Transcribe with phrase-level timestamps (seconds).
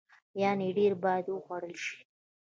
[0.41, 1.97] يعنې ډیر باید وخوړل شي.